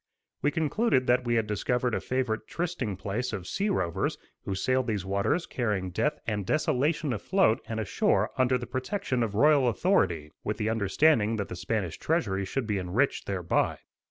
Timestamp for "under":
8.35-8.57